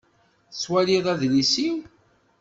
Tettwaliḍ 0.51 1.05
adlis-iw? 1.13 1.77